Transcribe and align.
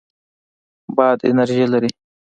باد 0.95 1.19
انرژي 1.29 1.65
لري. 1.73 1.91